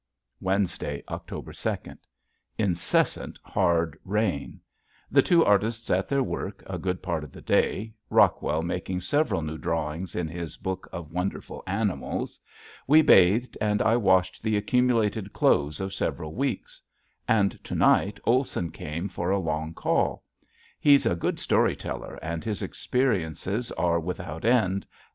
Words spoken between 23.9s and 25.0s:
without end.